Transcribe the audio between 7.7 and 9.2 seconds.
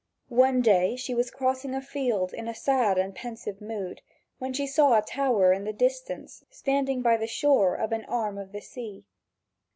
of an arm of the sea.